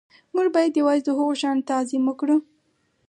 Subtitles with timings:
[0.35, 2.37] موږ باید یوازې د هغو شیانو تعظیم وکړو